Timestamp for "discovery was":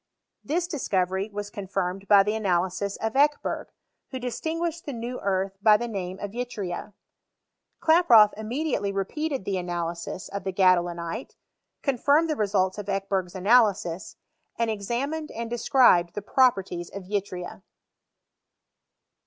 0.65-1.51